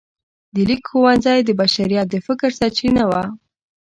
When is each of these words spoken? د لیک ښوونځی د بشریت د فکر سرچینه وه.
د 0.53 0.55
لیک 0.69 0.83
ښوونځی 0.89 1.39
د 1.43 1.49
بشریت 1.61 2.07
د 2.11 2.15
فکر 2.27 2.49
سرچینه 2.59 3.03
وه. 3.09 3.23